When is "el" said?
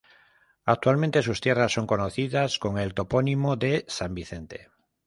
2.79-2.95